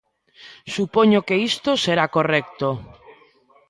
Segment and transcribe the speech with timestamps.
[0.75, 2.67] Supoño que isto será correcto.